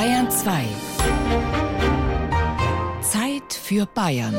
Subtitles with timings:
[0.00, 0.64] Bayern 2.
[3.02, 4.34] Zeit für Bayern.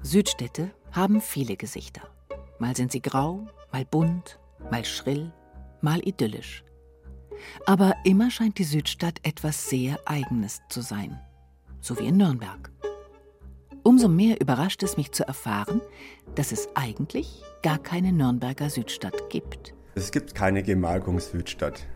[0.00, 2.02] Südstädte haben viele Gesichter.
[2.60, 4.38] Mal sind sie grau, mal bunt,
[4.70, 5.32] mal schrill,
[5.80, 6.62] mal idyllisch.
[7.66, 11.18] Aber immer scheint die Südstadt etwas sehr Eigenes zu sein,
[11.80, 12.70] so wie in Nürnberg.
[13.84, 15.80] Umso mehr überrascht es mich zu erfahren,
[16.36, 19.74] dass es eigentlich gar keine Nürnberger Südstadt gibt.
[19.94, 21.86] Es gibt keine Gemarkung Südstadt.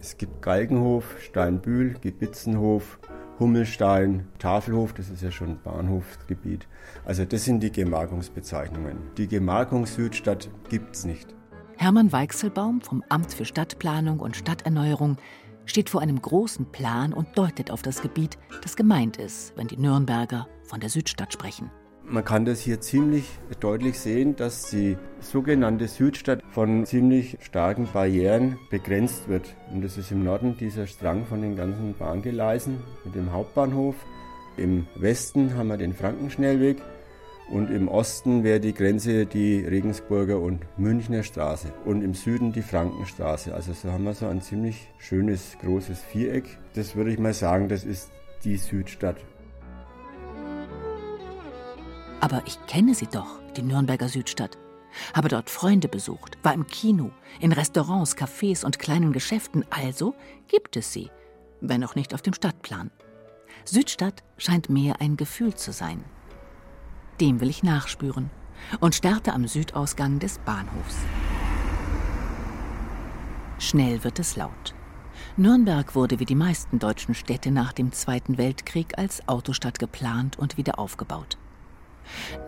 [0.00, 2.98] Es gibt Galgenhof, Steinbühl, Gebitzenhof,
[3.38, 6.68] Hummelstein, Tafelhof, das ist ja schon Bahnhofsgebiet.
[7.04, 8.98] Also das sind die Gemarkungsbezeichnungen.
[9.16, 11.34] Die Gemarkung Südstadt gibt es nicht.
[11.82, 15.16] Hermann Weichselbaum vom Amt für Stadtplanung und Stadterneuerung
[15.64, 19.76] steht vor einem großen Plan und deutet auf das Gebiet, das gemeint ist, wenn die
[19.76, 21.72] Nürnberger von der Südstadt sprechen.
[22.04, 23.24] Man kann das hier ziemlich
[23.58, 29.52] deutlich sehen, dass die sogenannte Südstadt von ziemlich starken Barrieren begrenzt wird.
[29.72, 33.96] Und das ist im Norden dieser Strang von den ganzen Bahngeleisen mit dem Hauptbahnhof.
[34.56, 36.80] Im Westen haben wir den Frankenschnellweg
[37.50, 42.62] und im Osten wäre die Grenze die Regensburger und Münchner Straße und im Süden die
[42.62, 43.54] Frankenstraße.
[43.54, 46.58] Also so haben wir so ein ziemlich schönes großes Viereck.
[46.74, 48.10] Das würde ich mal sagen, das ist
[48.44, 49.16] die Südstadt.
[52.20, 54.56] Aber ich kenne sie doch, die Nürnberger Südstadt.
[55.14, 59.64] Habe dort Freunde besucht, war im Kino, in Restaurants, Cafés und kleinen Geschäften.
[59.70, 60.14] Also
[60.48, 61.10] gibt es sie,
[61.60, 62.90] wenn auch nicht auf dem Stadtplan.
[63.64, 66.04] Südstadt scheint mehr ein Gefühl zu sein.
[67.20, 68.30] Dem will ich nachspüren
[68.80, 70.96] und starte am Südausgang des Bahnhofs.
[73.58, 74.74] Schnell wird es laut.
[75.36, 80.56] Nürnberg wurde wie die meisten deutschen Städte nach dem Zweiten Weltkrieg als Autostadt geplant und
[80.56, 81.38] wieder aufgebaut.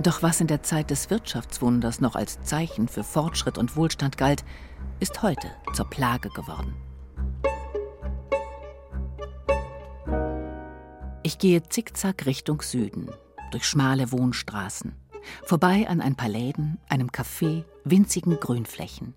[0.02, 4.44] Doch was in der Zeit des Wirtschaftswunders noch als Zeichen für Fortschritt und Wohlstand galt,
[5.00, 6.74] ist heute zur Plage geworden.
[11.22, 13.08] Ich gehe zickzack Richtung Süden,
[13.50, 14.92] durch schmale Wohnstraßen,
[15.44, 19.14] vorbei an ein paar Läden, einem Café, winzigen Grünflächen.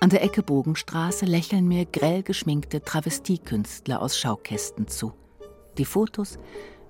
[0.00, 5.12] An der Ecke Bogenstraße lächeln mir grell geschminkte Travestiekünstler aus Schaukästen zu.
[5.76, 6.38] Die Fotos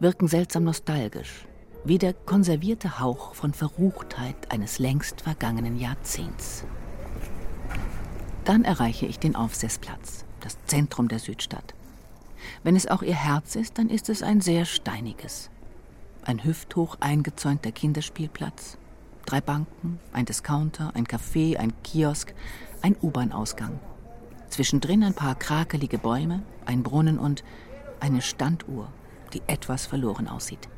[0.01, 1.47] wirken seltsam nostalgisch,
[1.85, 6.65] wie der konservierte Hauch von Verruchtheit eines längst vergangenen Jahrzehnts.
[8.45, 11.75] Dann erreiche ich den Aufsessplatz, das Zentrum der Südstadt.
[12.63, 15.51] Wenn es auch ihr Herz ist, dann ist es ein sehr steiniges.
[16.29, 18.77] Ein hüfthoch eingezäunter Kinderspielplatz,
[19.25, 22.35] drei Banken, ein Discounter, ein Café, ein Kiosk,
[22.83, 23.81] ein U-Bahn-Ausgang.
[24.51, 27.45] Zwischendrin ein paar krakelige Bäume, ein Brunnen und
[28.01, 28.93] eine Standuhr,
[29.33, 30.69] die etwas verloren aussieht.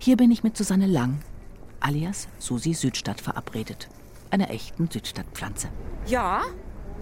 [0.00, 1.20] Hier bin ich mit Susanne Lang,
[1.78, 3.88] alias Susi Südstadt, verabredet.
[4.30, 5.68] Einer echten Südstadtpflanze.
[6.06, 6.42] Ja,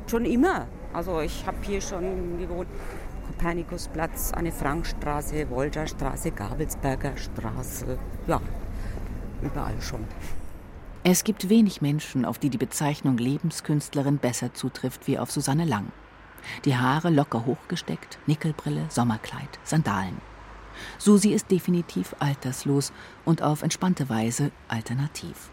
[0.07, 0.67] schon immer.
[0.93, 2.69] Also ich habe hier schon gewohnt.
[3.41, 7.99] Kopernikusplatz, Anne Frank Straße, Wolter Straße, Gabelsberger Straße.
[8.27, 8.39] Ja,
[9.41, 10.05] überall schon.
[11.05, 15.91] Es gibt wenig Menschen, auf die die Bezeichnung Lebenskünstlerin besser zutrifft wie auf Susanne Lang.
[16.67, 20.21] Die Haare locker hochgesteckt, Nickelbrille, Sommerkleid, Sandalen.
[20.99, 22.93] Susi ist definitiv alterslos
[23.25, 25.51] und auf entspannte Weise alternativ.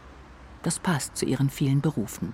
[0.61, 2.33] Das passt zu ihren vielen Berufen.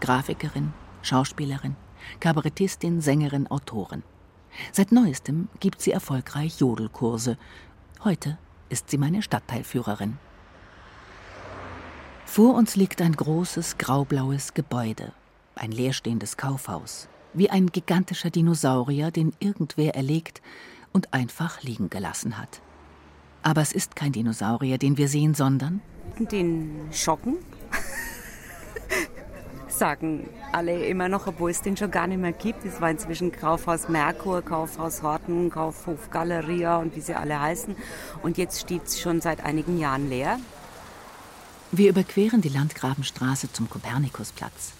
[0.00, 0.72] Grafikerin,
[1.02, 1.76] Schauspielerin,
[2.20, 4.02] Kabarettistin, Sängerin, Autorin.
[4.72, 7.36] Seit neuestem gibt sie erfolgreich Jodelkurse.
[8.02, 8.38] Heute
[8.68, 10.18] ist sie meine Stadtteilführerin.
[12.26, 15.12] Vor uns liegt ein großes graublaues Gebäude,
[15.54, 20.42] ein leerstehendes Kaufhaus, wie ein gigantischer Dinosaurier, den irgendwer erlegt
[20.92, 22.60] und einfach liegen gelassen hat.
[23.42, 25.82] Aber es ist kein Dinosaurier, den wir sehen, sondern
[26.18, 27.36] den Schocken.
[29.76, 32.64] Sagen alle immer noch, obwohl es den schon gar nicht mehr gibt.
[32.64, 37.74] Es war inzwischen Kaufhaus Merkur, Kaufhaus Horten, Kaufhof Galeria und wie sie alle heißen.
[38.22, 40.38] Und jetzt steht es schon seit einigen Jahren leer.
[41.72, 44.72] Wir überqueren die Landgrabenstraße zum Kopernikusplatz.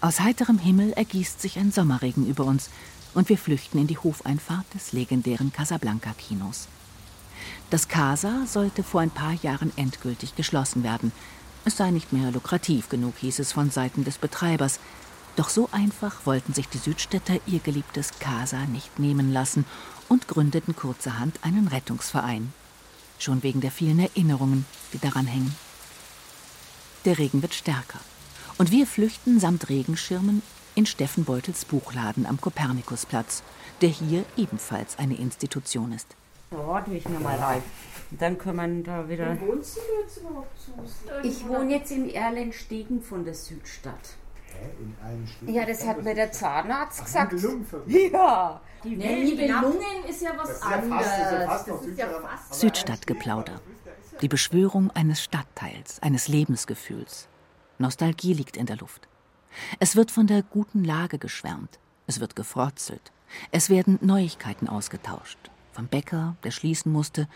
[0.00, 2.70] Aus heiterem Himmel ergießt sich ein Sommerregen über uns
[3.14, 6.66] und wir flüchten in die Hofeinfahrt des legendären Casablanca-Kinos.
[7.70, 11.12] Das Casa sollte vor ein paar Jahren endgültig geschlossen werden.
[11.66, 14.80] Es sei nicht mehr lukrativ genug, hieß es von Seiten des Betreibers.
[15.36, 19.64] Doch so einfach wollten sich die Südstädter ihr geliebtes Casa nicht nehmen lassen
[20.08, 22.52] und gründeten kurzerhand einen Rettungsverein.
[23.18, 25.54] Schon wegen der vielen Erinnerungen, die daran hängen.
[27.04, 28.00] Der Regen wird stärker
[28.58, 30.42] und wir flüchten samt Regenschirmen
[30.74, 33.42] in Steffen Beutels Buchladen am Kopernikusplatz,
[33.80, 36.08] der hier ebenfalls eine Institution ist.
[36.50, 37.62] Warte ich nochmal rein.
[38.18, 39.36] Dann können wir da wieder.
[39.40, 41.28] Wo wohnst du jetzt überhaupt, Susi?
[41.28, 44.16] Ich wohne jetzt im Erlenstegen von der Südstadt.
[44.78, 45.48] In einem Stück.
[45.48, 47.34] Ja, das hat mir der Zahnarzt Ach, gesagt.
[47.86, 48.60] Ja.
[48.84, 52.60] Die Nee, Nibelungen ist ja was ja ja fast.
[52.60, 53.60] Südstadtgeplauder.
[54.20, 57.28] Die Beschwörung eines Stadtteils, eines Lebensgefühls.
[57.78, 59.08] Nostalgie liegt in der Luft.
[59.80, 61.78] Es wird von der guten Lage geschwärmt.
[62.06, 63.12] Es wird gefrotzelt.
[63.50, 65.38] Es werden Neuigkeiten ausgetauscht.
[65.72, 67.26] Vom Bäcker, der schließen musste,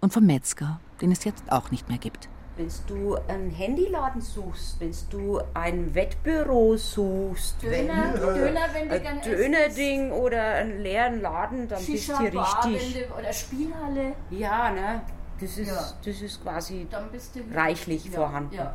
[0.00, 2.28] und vom Metzger, den es jetzt auch nicht mehr gibt.
[2.56, 9.20] Wenn du einen Handyladen suchst, wenn du ein Wettbüro suchst, Döner, Döner, wenn du ein
[9.22, 13.06] Dönerding oder einen leeren Laden, dann bist du wenn richtig.
[13.08, 15.02] du, oder Spielhalle, Ja, ne?
[15.40, 15.92] Das ist, Ja.
[16.04, 18.54] das ist quasi dann bist du reichlich ja, vorhanden.
[18.56, 18.74] Ja.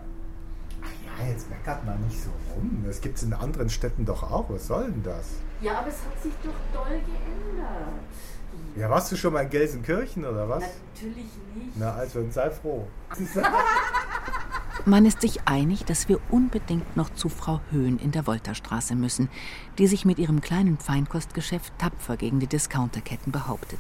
[1.19, 2.84] Ja, jetzt meckert man nicht so rum.
[2.88, 4.46] Das gibt es in anderen Städten doch auch.
[4.50, 5.26] Was soll denn das?
[5.62, 7.88] ja, aber es hat sich doch doll geändert.
[8.75, 10.64] Ja, warst du schon mal in Gelsenkirchen oder was?
[10.94, 11.16] Natürlich
[11.56, 11.78] nicht.
[11.78, 12.88] Na, also sei froh.
[14.86, 19.30] Man ist sich einig, dass wir unbedingt noch zu Frau Höhn in der Wolterstraße müssen,
[19.78, 23.80] die sich mit ihrem kleinen Feinkostgeschäft tapfer gegen die Discounterketten behauptet.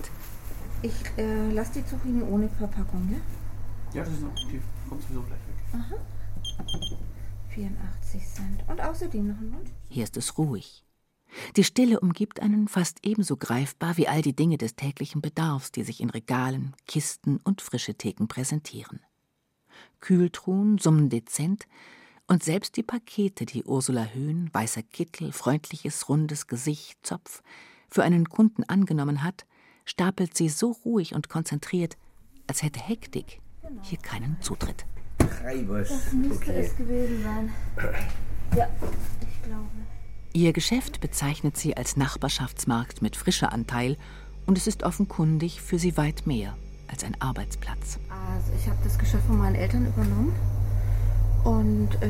[0.83, 3.97] Ich äh, lasse die Zucchini ohne Verpackung, ja?
[3.97, 6.03] Ja, das ist noch, die kommt sowieso gleich weg.
[7.49, 8.63] 84 Cent.
[8.67, 9.69] Und außerdem noch ein Wunsch?
[9.89, 10.83] Hier ist es ruhig.
[11.55, 15.83] Die Stille umgibt einen fast ebenso greifbar wie all die Dinge des täglichen Bedarfs, die
[15.83, 18.99] sich in Regalen, Kisten und frische Theken präsentieren.
[19.99, 21.65] Kühltruhen summen dezent
[22.27, 27.41] und selbst die Pakete, die Ursula Höhn, weißer Kittel, freundliches, rundes Gesicht, Zopf,
[27.89, 29.45] für einen Kunden angenommen hat,
[29.85, 31.97] stapelt sie so ruhig und konzentriert,
[32.47, 33.39] als hätte Hektik
[33.81, 34.85] hier keinen Zutritt.
[36.13, 37.53] Müsste es gewesen sein.
[38.55, 38.69] Ja,
[39.21, 39.92] ich glaube.
[40.35, 43.97] Ihr Geschäft bezeichnet sie als Nachbarschaftsmarkt mit frischer Anteil
[44.47, 46.55] und es ist offenkundig für sie weit mehr
[46.87, 47.99] als ein Arbeitsplatz.
[48.09, 50.33] Also ich habe das Geschäft von meinen Eltern übernommen.
[51.43, 52.07] Und äh,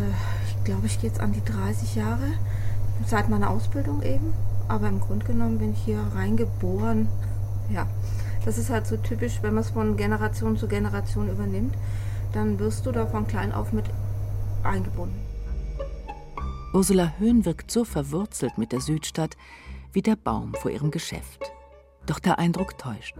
[0.47, 2.31] ich glaube, ich gehe jetzt an die 30 Jahre.
[3.05, 4.33] Seit meiner Ausbildung eben.
[4.69, 7.09] Aber im Grunde genommen bin ich hier reingeboren.
[7.73, 7.87] Ja,
[8.45, 11.75] das ist halt so typisch, wenn man es von Generation zu Generation übernimmt,
[12.31, 13.85] dann wirst du da von klein auf mit
[14.63, 15.22] eingebunden.
[16.73, 19.37] Ursula Höhn wirkt so verwurzelt mit der Südstadt
[19.91, 21.51] wie der Baum vor ihrem Geschäft.
[22.07, 23.15] Doch der Eindruck täuscht.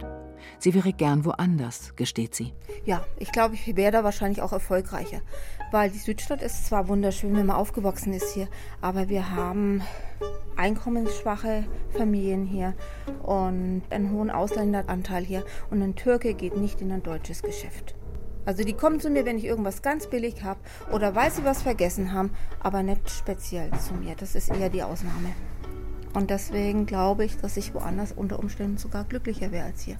[0.58, 2.52] Sie wäre gern woanders, gesteht sie.
[2.84, 5.20] Ja, ich glaube, ich wäre da wahrscheinlich auch erfolgreicher.
[5.70, 8.48] Weil die Südstadt ist zwar wunderschön, wenn man aufgewachsen ist hier,
[8.80, 9.82] aber wir haben
[10.56, 12.74] einkommensschwache Familien hier
[13.22, 15.44] und einen hohen Ausländeranteil hier.
[15.70, 17.94] Und ein Türke geht nicht in ein deutsches Geschäft.
[18.46, 20.60] Also die kommen zu mir, wenn ich irgendwas ganz billig habe
[20.92, 22.30] oder weil sie was vergessen haben,
[22.60, 24.14] aber nicht speziell zu mir.
[24.16, 25.30] Das ist eher die Ausnahme.
[26.12, 29.96] Und deswegen glaube ich, dass ich woanders unter Umständen sogar glücklicher wäre als hier.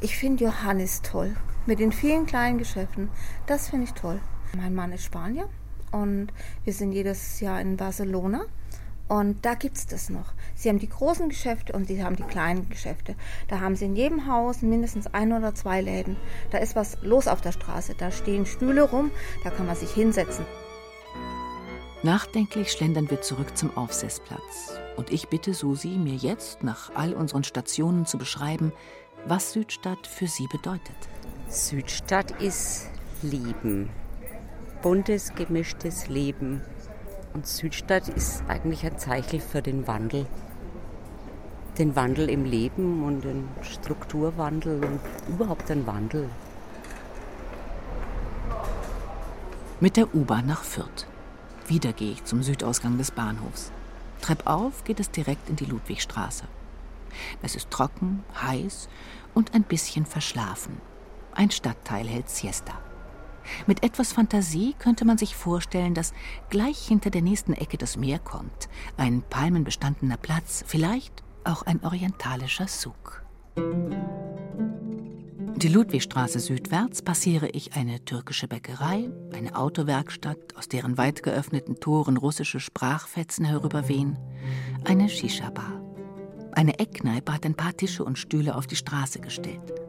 [0.00, 1.36] Ich finde Johannes toll.
[1.66, 3.08] Mit den vielen kleinen Geschäften.
[3.46, 4.20] Das finde ich toll.
[4.56, 5.48] Mein Mann ist Spanier
[5.90, 6.28] und
[6.64, 8.44] wir sind jedes Jahr in Barcelona.
[9.08, 10.32] Und da gibt es das noch.
[10.56, 13.14] Sie haben die großen Geschäfte und sie haben die kleinen Geschäfte.
[13.48, 16.16] Da haben sie in jedem Haus mindestens ein oder zwei Läden.
[16.50, 17.94] Da ist was los auf der Straße.
[17.96, 19.12] Da stehen Stühle rum,
[19.44, 20.44] da kann man sich hinsetzen.
[22.02, 24.78] Nachdenklich schlendern wir zurück zum Aufsessplatz.
[24.96, 28.72] Und ich bitte Susi, mir jetzt nach all unseren Stationen zu beschreiben,
[29.26, 30.96] was Südstadt für sie bedeutet.
[31.48, 32.88] Südstadt ist
[33.22, 33.88] Leben.
[34.82, 36.60] Buntes, gemischtes Leben.
[37.36, 40.24] Und Südstadt ist eigentlich ein Zeichen für den Wandel.
[41.76, 46.30] Den Wandel im Leben und den Strukturwandel und überhaupt den Wandel.
[49.80, 51.06] Mit der U-Bahn nach Fürth.
[51.66, 53.70] Wieder gehe ich zum Südausgang des Bahnhofs.
[54.22, 56.44] Treppauf geht es direkt in die Ludwigstraße.
[57.42, 58.88] Es ist trocken, heiß
[59.34, 60.80] und ein bisschen verschlafen.
[61.34, 62.85] Ein Stadtteil hält Siesta.
[63.66, 66.12] Mit etwas Fantasie könnte man sich vorstellen, dass
[66.50, 72.68] gleich hinter der nächsten Ecke das Meer kommt, ein palmenbestandener Platz, vielleicht auch ein orientalischer
[72.68, 73.22] Suk.
[75.56, 82.18] Die Ludwigstraße südwärts passiere ich eine türkische Bäckerei, eine Autowerkstatt, aus deren weit geöffneten Toren
[82.18, 84.18] russische Sprachfetzen herüberwehen,
[84.84, 85.82] eine Shisha-Bar.
[86.52, 89.85] Eine Eckkneipe hat ein paar Tische und Stühle auf die Straße gestellt.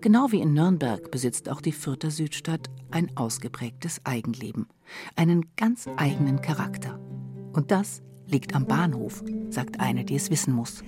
[0.00, 4.66] Genau wie in Nürnberg besitzt auch die Fürther Südstadt ein ausgeprägtes Eigenleben,
[5.16, 6.98] einen ganz eigenen Charakter.
[7.52, 10.82] Und das liegt am Bahnhof, sagt eine, die es wissen muss.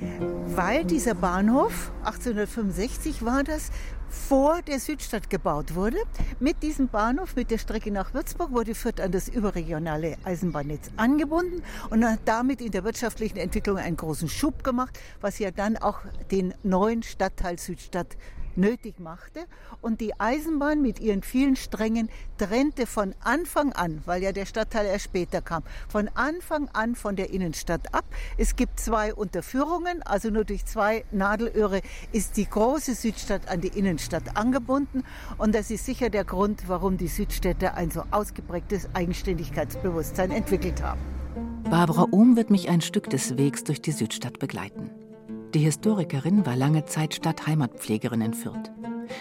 [0.47, 3.71] Weil dieser Bahnhof, 1865 war das,
[4.09, 5.99] vor der Südstadt gebaut wurde.
[6.41, 11.63] Mit diesem Bahnhof, mit der Strecke nach Würzburg, wurde Fürth an das überregionale Eisenbahnnetz angebunden
[11.91, 16.01] und hat damit in der wirtschaftlichen Entwicklung einen großen Schub gemacht, was ja dann auch
[16.31, 18.17] den neuen Stadtteil Südstadt
[18.57, 19.45] nötig machte.
[19.81, 22.09] Und die Eisenbahn mit ihren vielen Strängen
[22.39, 27.17] trennte von Anfang an, weil ja der Stadtteil erst später kam, von Anfang an von
[27.17, 28.05] der Innenstadt ab.
[28.37, 31.83] Es gibt zwei Unterführungen, also nur durch zwei Nadelöhre
[32.13, 33.96] ist die große Südstadt an die Innenstadt
[34.37, 35.05] angebunden.
[35.39, 41.01] Und das ist sicher der Grund, warum die Südstädte ein so ausgeprägtes Eigenständigkeitsbewusstsein entwickelt haben.
[41.71, 44.91] Barbara Ohm wird mich ein Stück des Wegs durch die Südstadt begleiten.
[45.55, 48.71] Die Historikerin war lange Zeit Stadtheimatpflegerin in Fürth.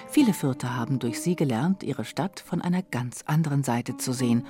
[0.07, 4.45] Viele Fürther haben durch sie gelernt, ihre Stadt von einer ganz anderen Seite zu sehen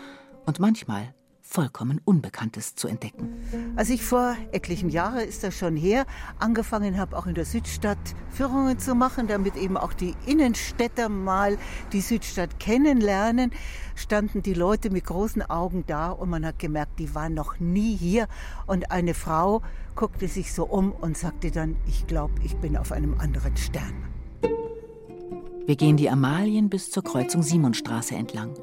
[0.46, 1.14] und manchmal
[1.56, 3.34] vollkommen Unbekanntes zu entdecken.
[3.78, 6.06] Als ich vor etlichen Jahren, ist das schon her,
[6.38, 7.98] angefangen habe, auch in der Südstadt
[8.30, 11.58] Führungen zu machen, damit eben auch die Innenstädter mal
[11.94, 13.52] die Südstadt kennenlernen,
[13.96, 17.96] standen die Leute mit großen Augen da und man hat gemerkt, die waren noch nie
[17.96, 18.28] hier.
[18.68, 19.62] Und eine Frau
[19.96, 23.94] guckte sich so um und sagte dann, ich glaube, ich bin auf einem anderen Stern.
[25.66, 28.54] Wir gehen die Amalien bis zur Kreuzung Simonstraße entlang.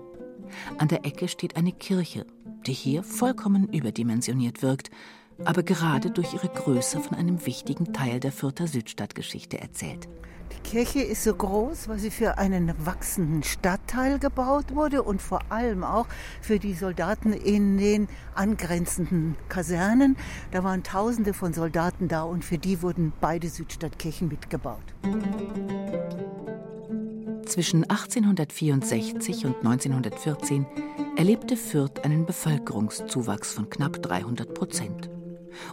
[0.79, 2.27] An der Ecke steht eine Kirche,
[2.67, 4.91] die hier vollkommen überdimensioniert wirkt,
[5.45, 10.09] aber gerade durch ihre Größe von einem wichtigen Teil der Fürther Südstadtgeschichte erzählt.
[10.53, 15.41] Die Kirche ist so groß, weil sie für einen wachsenden Stadtteil gebaut wurde und vor
[15.49, 16.07] allem auch
[16.41, 20.17] für die Soldaten in den angrenzenden Kasernen.
[20.51, 24.95] Da waren Tausende von Soldaten da und für die wurden beide Südstadtkirchen mitgebaut.
[27.53, 30.65] Zwischen 1864 und 1914
[31.19, 35.11] erlebte Fürth einen Bevölkerungszuwachs von knapp 300 Prozent.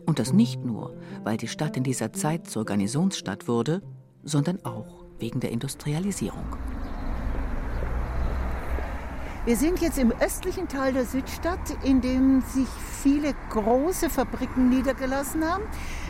[0.05, 3.81] Und das nicht nur, weil die Stadt in dieser Zeit zur Garnisonsstadt wurde,
[4.23, 6.43] sondern auch wegen der Industrialisierung.
[9.45, 12.67] Wir sind jetzt im östlichen Teil der Südstadt, in dem sich
[13.01, 15.63] viele große Fabriken niedergelassen haben.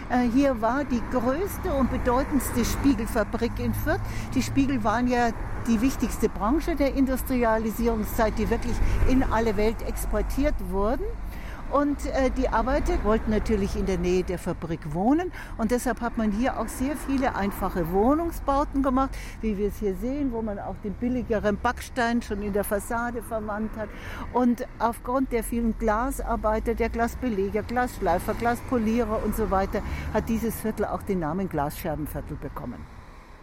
[0.10, 4.01] Äh, hier war die größte und bedeutendste Spiegelfabrik in Fürth.
[4.34, 5.30] Die Spiegel waren ja
[5.68, 8.75] die wichtigste Branche der Industrialisierungszeit, die wirklich
[9.08, 11.04] in alle Welt exportiert wurden.
[11.72, 15.32] Und äh, die Arbeiter wollten natürlich in der Nähe der Fabrik wohnen.
[15.58, 19.12] Und deshalb hat man hier auch sehr viele einfache Wohnungsbauten gemacht,
[19.42, 23.22] wie wir es hier sehen, wo man auch den billigeren Backstein schon in der Fassade
[23.22, 23.90] verwandt hat.
[24.34, 29.82] Und aufgrund der vielen Glasarbeiter, der Glasbeleger, Glasschleifer, Glaspolierer und so weiter,
[30.14, 32.80] hat dieses Viertel auch den Namen Glasscherbenviertel bekommen.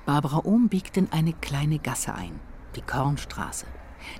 [0.04, 2.40] Barbara Ohm biegt in eine kleine Gasse ein,
[2.74, 3.66] die Kornstraße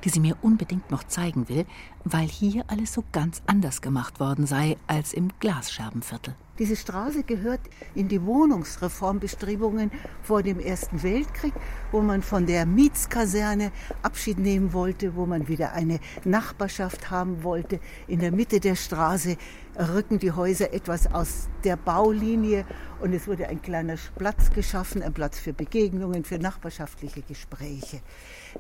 [0.05, 1.67] die sie mir unbedingt noch zeigen will,
[2.05, 6.35] weil hier alles so ganz anders gemacht worden sei als im Glasscherbenviertel.
[6.59, 7.61] Diese Straße gehört
[7.95, 9.91] in die Wohnungsreformbestrebungen
[10.23, 11.53] vor dem Ersten Weltkrieg,
[11.93, 17.79] wo man von der Mietskaserne Abschied nehmen wollte, wo man wieder eine Nachbarschaft haben wollte.
[18.07, 19.37] In der Mitte der Straße
[19.79, 22.65] rücken die Häuser etwas aus der Baulinie
[23.01, 28.01] und es wurde ein kleiner Platz geschaffen, ein Platz für Begegnungen, für nachbarschaftliche Gespräche.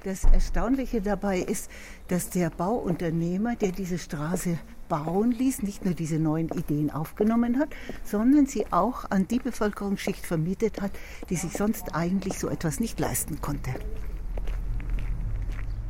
[0.04, 1.70] Das Erstaunliche dabei ist,
[2.08, 4.58] dass der Bauunternehmer, der diese Straße
[4.88, 7.70] bauen ließ, nicht nur diese neuen Ideen aufgenommen hat,
[8.04, 10.92] sondern sie auch an die Bevölkerungsschicht vermietet hat,
[11.30, 13.70] die sich sonst eigentlich so etwas nicht leisten konnte.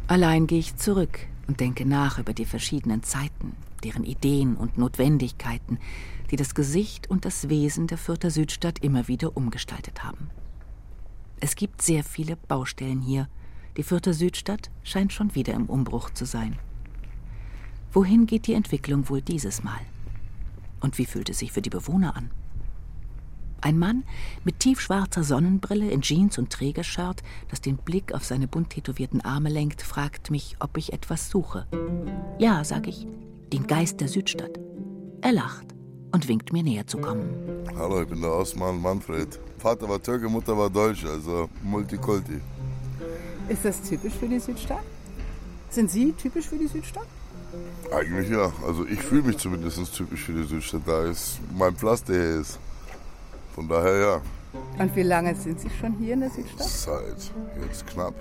[0.08, 1.18] Allein gehe ich zurück
[1.48, 5.78] und denke nach über die verschiedenen Zeiten, deren Ideen und Notwendigkeiten,
[6.30, 10.30] die das Gesicht und das Wesen der Fürther Südstadt immer wieder umgestaltet haben.
[11.40, 13.28] Es gibt sehr viele Baustellen hier,
[13.76, 16.56] die Fürther Südstadt scheint schon wieder im Umbruch zu sein.
[17.92, 19.80] Wohin geht die Entwicklung wohl dieses Mal?
[20.80, 22.30] Und wie fühlt es sich für die Bewohner an?
[23.60, 24.04] Ein Mann
[24.44, 29.48] mit tiefschwarzer Sonnenbrille in Jeans und Trägershirt, das den Blick auf seine bunt tätowierten Arme
[29.48, 31.66] lenkt, fragt mich, ob ich etwas suche.
[32.38, 33.06] Ja, sag ich,
[33.52, 34.58] den Geist der Südstadt.
[35.20, 35.66] Er lacht
[36.12, 37.64] und winkt mir näher zu kommen.
[37.76, 39.38] Hallo, ich bin der Osman Manfred.
[39.58, 42.40] Vater war Türke, Mutter war Deutsch, also Multikulti.
[43.48, 44.82] Ist das typisch für die Südstadt?
[45.70, 47.06] Sind Sie typisch für die Südstadt?
[47.92, 48.52] Eigentlich ja.
[48.66, 52.58] Also ich fühle mich zumindest typisch für die Südstadt, da ist mein Pflaster hier ist.
[53.54, 54.20] Von daher ja.
[54.78, 56.68] Und wie lange sind Sie schon hier in der Südstadt?
[56.68, 58.14] Seit jetzt knapp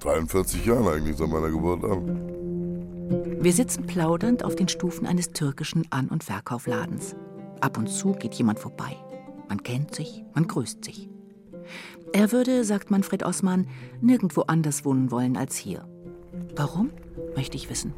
[0.00, 2.37] 43 Jahren eigentlich, seit meiner Geburt an.
[3.10, 7.16] Wir sitzen plaudernd auf den Stufen eines türkischen An- und Verkaufladens.
[7.60, 8.96] Ab und zu geht jemand vorbei.
[9.48, 11.08] Man kennt sich, man grüßt sich.
[12.12, 13.66] Er würde, sagt Manfred Osman,
[14.02, 15.88] nirgendwo anders wohnen wollen als hier.
[16.54, 16.90] Warum?
[17.34, 17.94] Möchte ich wissen.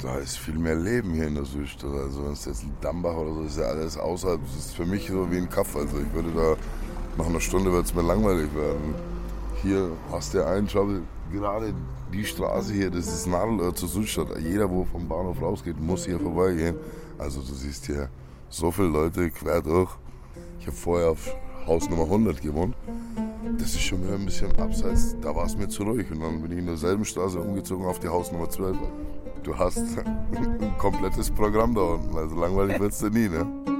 [0.00, 1.92] Da ist viel mehr Leben hier in der Südstadt.
[1.92, 4.40] Also wenn es jetzt ein Dambach oder so ist, ja alles außerhalb.
[4.40, 5.74] Das ist für mich so wie ein Kaff.
[5.74, 6.56] Also ich würde da
[7.18, 8.94] nach einer Stunde wird es mir langweilig werden.
[9.62, 11.02] Hier hast du einen Trouble.
[11.32, 11.72] Gerade
[12.12, 14.38] die Straße hier, das ist Nadelöhr zur Südstadt.
[14.38, 16.76] Jeder, wo vom Bahnhof rausgeht, muss hier vorbeigehen.
[17.18, 18.10] Also du siehst hier
[18.50, 19.90] so viele Leute quer durch.
[20.60, 21.34] Ich habe vorher auf
[21.66, 22.74] Haus Nummer 100 gewohnt.
[23.58, 25.16] Das ist schon wieder ein bisschen abseits.
[25.22, 26.10] Da war es mir zu ruhig.
[26.10, 28.76] Und dann bin ich in derselben Straße umgezogen auf die Haus Nummer 12.
[29.42, 32.14] Du hast ein komplettes Programm da unten.
[32.14, 33.71] Also langweilig wird es dir nie, ne?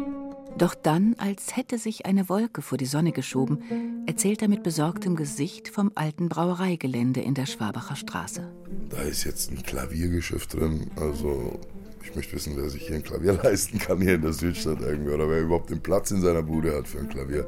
[0.59, 5.17] Doch dann, als hätte sich eine Wolke vor die Sonne geschoben, erzählt er mit besorgtem
[5.17, 8.47] Gesicht vom alten Brauereigelände in der Schwabacher Straße.
[8.91, 10.91] Da ist jetzt ein Klaviergeschäft drin.
[10.97, 11.59] Also
[12.03, 15.13] ich möchte wissen, wer sich hier ein Klavier leisten kann hier in der Südstadt irgendwie.
[15.13, 17.47] Oder wer überhaupt den Platz in seiner Bude hat für ein Klavier.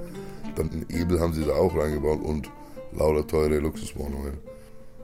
[0.57, 2.51] Dann einen Ebel haben sie da auch reingebaut und
[2.93, 4.39] lauter teure Luxuswohnungen.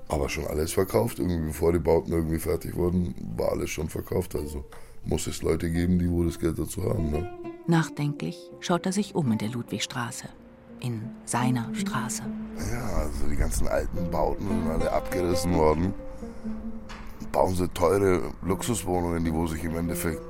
[0.08, 1.18] Aber schon alles verkauft.
[1.18, 4.34] Irgendwie bevor die Bauten irgendwie fertig wurden, war alles schon verkauft.
[4.34, 4.64] Also
[5.04, 7.10] muss es Leute geben, die wohl das Geld dazu haben.
[7.10, 7.30] Ne?
[7.66, 10.28] Nachdenklich schaut er sich um in der Ludwigstraße.
[10.80, 12.22] In seiner Straße.
[12.72, 15.94] Ja, also die ganzen alten Bauten sind alle abgerissen worden.
[17.32, 20.20] Bauen sie teure Luxuswohnungen, die wo sich im Endeffekt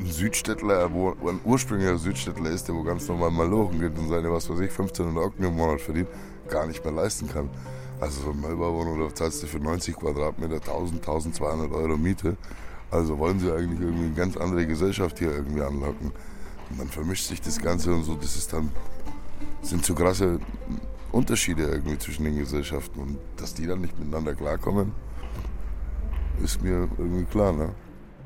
[0.00, 4.08] ein Südstädtler, wo ein ursprünglicher Südstädtler ist, der wo ganz normal mal lochen geht und
[4.08, 6.08] seine, was weiß ich, 1500 Ocken im Monat verdient,
[6.48, 7.50] gar nicht mehr leisten kann.
[8.00, 12.36] Also so eine Neubauwohnung, da zahlst du für 90 Quadratmeter 1000, 1200 Euro Miete.
[12.90, 16.12] Also wollen sie eigentlich irgendwie eine ganz andere Gesellschaft hier irgendwie anlocken.
[16.70, 18.70] Und dann vermischt sich das Ganze und so, das ist dann,
[19.62, 20.40] sind so krasse
[21.12, 23.00] Unterschiede irgendwie zwischen den Gesellschaften.
[23.00, 24.92] Und dass die dann nicht miteinander klarkommen,
[26.42, 27.74] ist mir irgendwie klar, ne?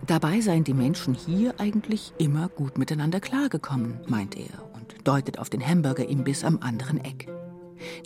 [0.07, 5.49] Dabei seien die Menschen hier eigentlich immer gut miteinander klargekommen, meint er und deutet auf
[5.49, 7.29] den Hamburger-Imbiss am anderen Eck.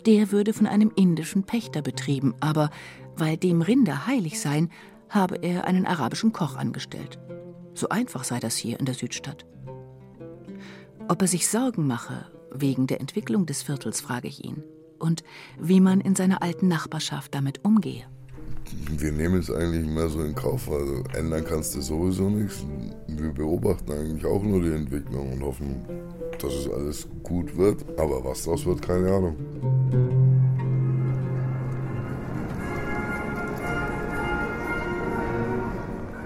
[0.05, 2.69] Der würde von einem indischen Pächter betrieben, aber
[3.15, 4.69] weil dem Rinder heilig seien,
[5.09, 7.17] habe er einen arabischen Koch angestellt.
[7.73, 9.45] So einfach sei das hier in der Südstadt.
[11.09, 14.63] Ob er sich Sorgen mache wegen der Entwicklung des Viertels, frage ich ihn.
[14.99, 15.23] Und
[15.57, 18.03] wie man in seiner alten Nachbarschaft damit umgehe.
[18.89, 22.65] Wir nehmen es eigentlich mehr so in Kauf, also ändern kannst du sowieso nichts.
[23.07, 25.85] Wir beobachten eigentlich auch nur die Entwicklung und hoffen,
[26.41, 27.85] dass es alles gut wird.
[27.97, 29.37] Aber was daraus wird, keine Ahnung.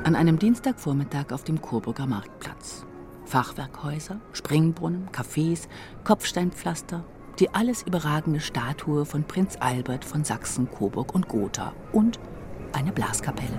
[0.03, 2.85] An einem Dienstagvormittag auf dem Coburger Marktplatz.
[3.31, 5.69] Fachwerkhäuser, Springbrunnen, Cafés,
[6.03, 7.05] Kopfsteinpflaster,
[7.39, 12.19] die alles überragende Statue von Prinz Albert von Sachsen, Coburg und Gotha und
[12.73, 13.57] eine Blaskapelle.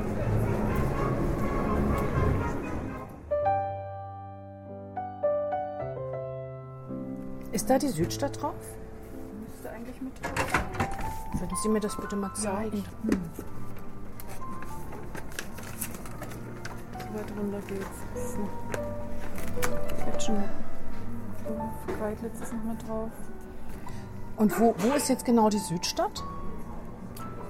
[7.52, 8.52] Ist da die Südstadt drauf?
[9.40, 11.40] Müsste eigentlich mit drauf sein.
[11.40, 12.84] Würden Sie mir das bitte mal zeigen?
[13.04, 13.20] Ja, hm.
[16.98, 18.36] So weit runter geht's.
[20.02, 20.36] Quetschen.
[21.98, 23.10] Kreidlitz ist noch mal drauf.
[24.36, 26.22] Und wo, wo ist jetzt genau die Südstadt?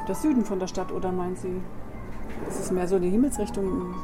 [0.09, 1.61] Der Süden von der Stadt, oder meinen Sie?
[2.45, 3.95] Das ist mehr so die Himmelsrichtung.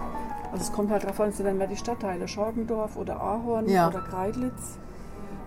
[0.53, 2.29] Also es kommt halt drauf an, sind dann mehr die Stadtteile.
[2.29, 3.89] Schorgendorf oder Ahorn Ja.
[3.89, 4.79] oder Kreidlitz.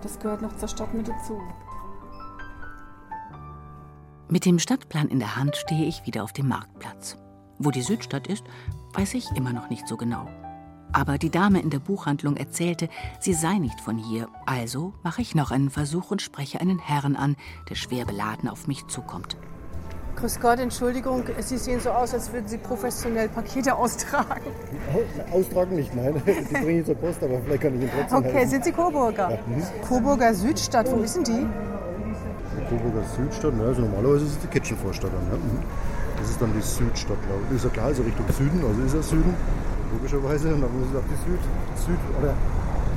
[0.02, 1.40] Das gehört noch zur Stadt mit dazu.
[4.28, 7.16] Mit dem Stadtplan in der Hand stehe ich wieder auf dem Marktplatz.
[7.58, 8.44] Wo die Südstadt ist,
[8.94, 10.26] weiß ich immer noch nicht so genau.
[10.92, 12.88] Aber die Dame in der Buchhandlung erzählte,
[13.20, 14.28] sie sei nicht von hier.
[14.46, 17.36] Also mache ich noch einen Versuch und spreche einen Herrn an,
[17.70, 19.36] der schwer beladen auf mich zukommt.
[20.16, 24.42] Grüß Gott, Entschuldigung, Sie sehen so aus, als würden Sie professionell Pakete austragen.
[25.32, 26.14] Austragen nicht, nein.
[26.26, 28.50] Die bringe ich zur Post, aber vielleicht kann ich Ihnen trotzdem Okay, helfen.
[28.50, 29.30] sind Sie Coburger?
[29.30, 29.38] Ja.
[29.46, 29.62] Mhm.
[29.88, 31.46] Coburger Südstadt, wo ist denn die?
[32.60, 35.10] Die Coburger Südstadt, ne, also normalerweise ist es die Kitchenvorstadt.
[35.12, 35.36] dann, Ne?
[35.38, 35.62] Mhm.
[36.18, 37.56] Das ist dann die Südstadt, glaube ich.
[37.56, 39.34] Ist ja klar, also Richtung Süden, also ist ja Süden,
[39.92, 40.54] logischerweise.
[40.54, 41.40] Und dann ist es auch die Süd,
[41.86, 42.34] Süd oder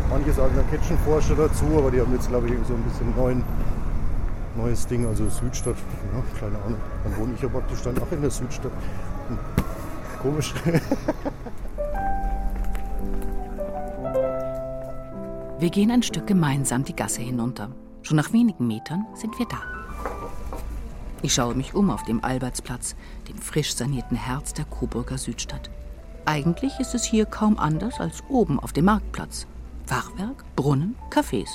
[0.10, 3.44] manche sagen ja Kitchenvorstadt dazu, aber die haben jetzt, glaube ich, so ein bisschen neuen,
[4.56, 5.76] neues Ding, also Südstadt,
[6.14, 6.80] ja, keine Ahnung.
[7.04, 8.72] Dann wohne ich ja praktisch dann auch in der Südstadt.
[9.28, 9.38] Hm.
[10.22, 10.54] Komisch.
[15.58, 17.70] Wir gehen ein Stück gemeinsam die Gasse hinunter.
[18.02, 19.58] Schon nach wenigen Metern sind wir da.
[21.22, 22.96] Ich schaue mich um auf dem Albertsplatz,
[23.28, 25.72] dem frisch sanierten Herz der Coburger Südstadt.
[26.26, 29.46] Eigentlich ist es hier kaum anders als oben auf dem Marktplatz.
[29.86, 31.50] Fachwerk, Brunnen, Cafés.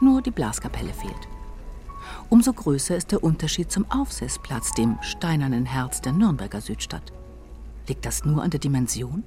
[0.00, 1.28] Nur die Blaskapelle fehlt.
[2.28, 7.12] Umso größer ist der Unterschied zum Aufsetzplatz, dem steinernen Herz der Nürnberger Südstadt.
[7.88, 9.24] Liegt das nur an der Dimension?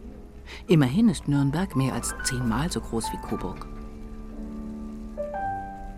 [0.67, 3.67] Immerhin ist Nürnberg mehr als zehnmal so groß wie Coburg.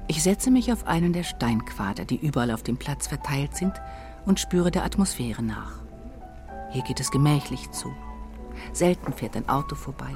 [0.07, 3.73] Ich setze mich auf einen der Steinquader, die überall auf dem Platz verteilt sind,
[4.25, 5.79] und spüre der Atmosphäre nach.
[6.71, 7.93] Hier geht es gemächlich zu.
[8.73, 10.13] Selten fährt ein Auto vorbei.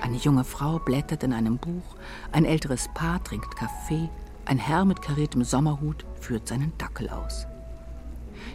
[0.00, 1.96] Eine junge Frau blättert in einem Buch,
[2.32, 4.08] ein älteres Paar trinkt Kaffee,
[4.44, 7.46] ein Herr mit kariertem Sommerhut führt seinen Dackel aus.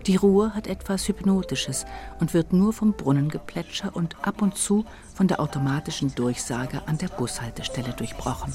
[0.07, 1.85] Die Ruhe hat etwas Hypnotisches
[2.19, 7.07] und wird nur vom Brunnengeplätscher und ab und zu von der automatischen Durchsage an der
[7.07, 8.53] Bushaltestelle durchbrochen.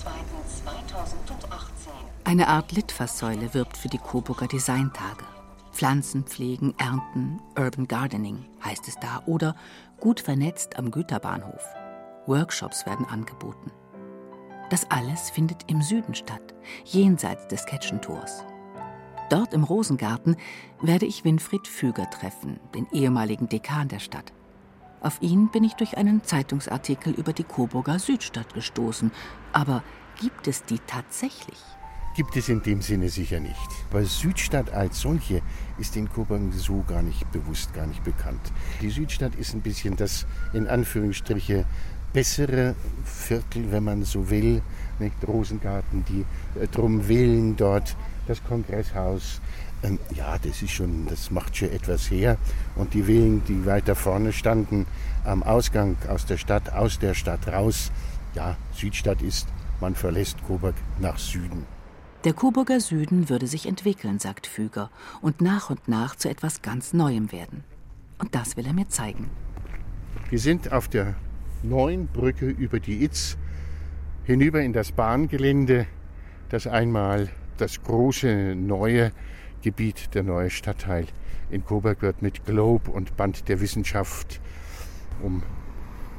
[2.24, 5.24] Eine Art Litfaßsäule wirbt für die Coburger Designtage.
[5.72, 9.56] Pflanzen pflegen, ernten, Urban Gardening heißt es da oder
[9.98, 11.64] gut vernetzt am Güterbahnhof.
[12.26, 13.72] Workshops werden angeboten.
[14.70, 16.54] Das alles findet im Süden statt,
[16.84, 18.44] jenseits des Ketschentors.
[19.30, 20.36] Dort im Rosengarten
[20.80, 24.32] werde ich Winfried Füger treffen, den ehemaligen Dekan der Stadt.
[25.00, 29.12] Auf ihn bin ich durch einen Zeitungsartikel über die Coburger Südstadt gestoßen.
[29.52, 29.82] Aber
[30.20, 31.58] gibt es die tatsächlich?
[32.18, 33.70] Gibt es in dem Sinne sicher nicht.
[33.92, 35.40] Weil Südstadt als solche
[35.78, 38.40] ist in Coburg so gar nicht bewusst, gar nicht bekannt.
[38.80, 41.64] Die Südstadt ist ein bisschen das in Anführungsstriche
[42.12, 44.62] bessere Viertel, wenn man so will.
[44.98, 45.14] Nicht?
[45.28, 46.24] Rosengarten, die
[46.60, 47.94] äh, Drumwillen dort,
[48.26, 49.40] das Kongresshaus.
[49.84, 52.36] Ähm, ja, das ist schon, das macht schon etwas her.
[52.74, 54.86] Und die Villen, die weiter vorne standen,
[55.24, 57.92] am Ausgang aus der Stadt, aus der Stadt raus.
[58.34, 59.46] Ja, Südstadt ist,
[59.80, 61.77] man verlässt Coburg nach Süden.
[62.28, 64.90] Der Coburger Süden würde sich entwickeln, sagt Füger,
[65.22, 67.64] und nach und nach zu etwas ganz Neuem werden.
[68.18, 69.30] Und das will er mir zeigen.
[70.28, 71.14] Wir sind auf der
[71.62, 73.38] neuen Brücke über die Itz
[74.24, 75.86] hinüber in das Bahngelände,
[76.50, 79.10] das einmal das große neue
[79.62, 81.06] Gebiet, der neue Stadtteil
[81.50, 84.38] in Coburg wird mit Globe und Band der Wissenschaft,
[85.22, 85.42] um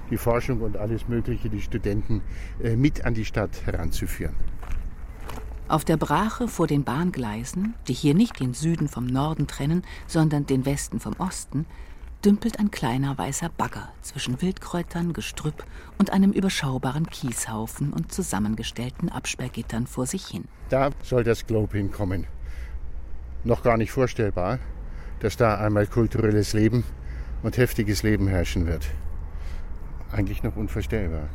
[0.10, 2.24] die Forschung und alles Mögliche, die Studenten
[2.64, 4.34] äh, mit an die Stadt heranzuführen.
[5.70, 10.48] Auf der Brache vor den Bahngleisen, die hier nicht den Süden vom Norden trennen, sondern
[10.48, 11.68] den Westen vom Osten,
[12.26, 15.64] dümpelt ein kleiner weißer Bagger zwischen Wildkräutern, Gestrüpp
[16.00, 20.46] und einem überschaubaren Kieshaufen und zusammengestellten Absperrgittern vor sich hin.
[20.70, 22.26] Da soll das Globe hinkommen.
[23.44, 24.58] Noch gar nicht vorstellbar,
[25.20, 26.84] dass da einmal kulturelles Leben
[27.44, 28.88] und heftiges Leben herrschen wird.
[30.12, 31.30] Eigentlich noch unvorstellbar.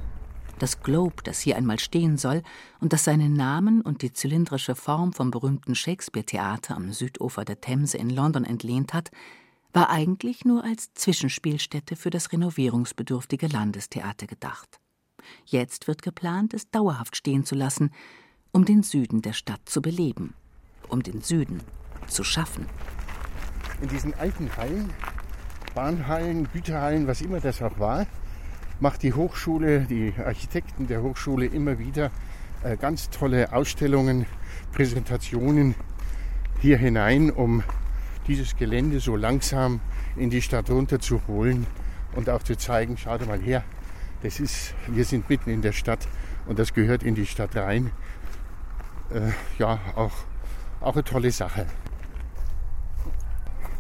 [0.59, 2.43] Das Globe, das hier einmal stehen soll
[2.81, 7.99] und das seinen Namen und die zylindrische Form vom berühmten Shakespeare-Theater am Südufer der Themse
[7.99, 9.11] in London entlehnt hat,
[9.73, 14.79] war eigentlich nur als Zwischenspielstätte für das renovierungsbedürftige Landestheater gedacht.
[15.45, 17.91] Jetzt wird geplant, es dauerhaft stehen zu lassen,
[18.53, 20.35] um den Süden der Stadt zu beleben,
[20.89, 21.61] um den Süden
[22.07, 22.67] zu schaffen.
[23.83, 24.91] In diesen alten Hallen,
[25.75, 28.07] Bahnhallen, Güterhallen, was immer das auch war,
[28.85, 32.11] macht die Hochschule, die Architekten der Hochschule immer wieder
[32.63, 34.27] äh, ganz tolle Ausstellungen,
[34.73, 35.75] Präsentationen
[36.61, 37.63] hier hinein, um
[38.27, 39.81] dieses Gelände so langsam
[40.17, 41.67] in die Stadt runterzuholen
[42.15, 43.65] und auch zu zeigen, schaut mal her,
[44.23, 46.07] das ist, wir sind mitten in der Stadt
[46.47, 47.91] und das gehört in die Stadt rein.
[49.15, 50.13] Äh, ja, auch,
[50.83, 51.65] auch eine tolle Sache.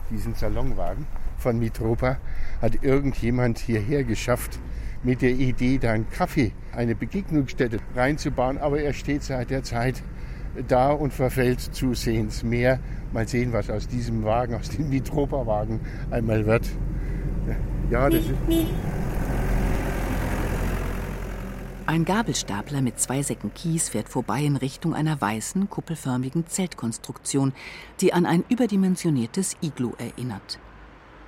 [0.08, 2.16] Diesen Salonwagen von Mitropa
[2.62, 4.58] hat irgendjemand hierher geschafft,
[5.04, 8.58] mit der Idee, da einen Kaffee, eine Begegnungsstätte reinzubauen.
[8.58, 10.02] Aber er steht seit der Zeit
[10.66, 12.80] da und verfällt zusehends mehr.
[13.12, 16.68] Mal sehen, was aus diesem Wagen, aus dem Mitropa-Wagen einmal wird.
[17.90, 18.34] Ja, das ist.
[21.86, 27.52] Ein Gabelstapler mit zwei Säcken Kies fährt vorbei in Richtung einer weißen, kuppelförmigen Zeltkonstruktion,
[28.00, 30.58] die an ein überdimensioniertes Iglu erinnert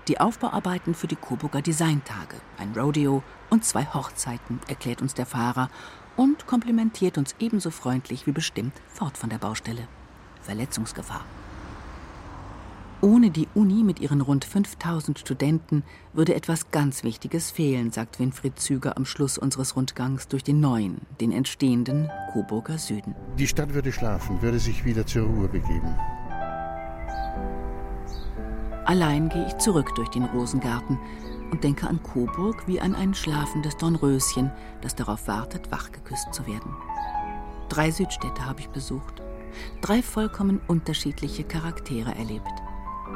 [0.08, 5.68] die Aufbauarbeiten für die Coburger Designtage, ein Rodeo und zwei Hochzeiten, erklärt uns der Fahrer
[6.16, 9.88] und komplimentiert uns ebenso freundlich wie bestimmt fort von der Baustelle.
[10.42, 11.24] Verletzungsgefahr.
[13.02, 15.82] Ohne die Uni mit ihren rund 5000 Studenten
[16.14, 21.02] würde etwas ganz Wichtiges fehlen, sagt Winfried Züger am Schluss unseres Rundgangs durch den neuen,
[21.20, 23.14] den entstehenden Coburger Süden.
[23.38, 25.94] Die Stadt würde schlafen, würde sich wieder zur Ruhe begeben.
[28.86, 30.98] Allein gehe ich zurück durch den Rosengarten
[31.50, 36.72] und denke an Coburg wie an ein schlafendes Dornröschen, das darauf wartet, wachgeküsst zu werden.
[37.68, 39.22] Drei Südstädte habe ich besucht,
[39.80, 42.52] drei vollkommen unterschiedliche Charaktere erlebt.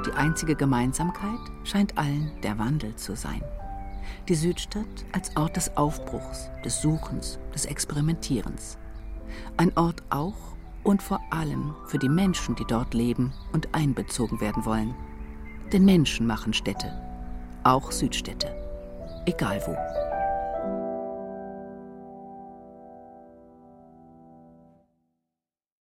[0.06, 3.42] Die einzige Gemeinsamkeit scheint allen der Wandel zu sein.
[4.28, 8.76] Die Südstadt als Ort des Aufbruchs, des Suchens, des Experimentierens.
[9.56, 14.64] Ein Ort auch und vor allem für die Menschen, die dort leben und einbezogen werden
[14.64, 14.96] wollen.
[15.72, 16.90] Denn Menschen machen Städte,
[17.62, 18.48] auch Südstädte,
[19.26, 20.09] egal wo.